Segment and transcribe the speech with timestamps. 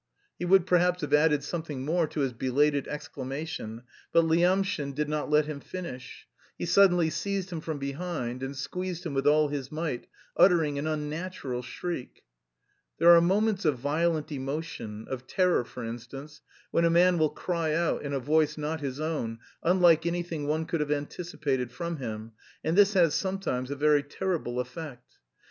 [0.39, 5.29] He would perhaps have added something more to his belated exclamation, but Lyamshin did not
[5.29, 6.25] let him finish:
[6.57, 10.87] he suddenly seized him from behind and squeezed him with all his might, uttering an
[10.87, 12.23] unnatural shriek.
[12.97, 16.41] There are moments of violent emotion, of terror, for instance,
[16.71, 20.65] when a man will cry out in a voice not his own, unlike anything one
[20.65, 22.31] could have anticipated from him,
[22.63, 25.19] and this has sometimes a very terrible effect.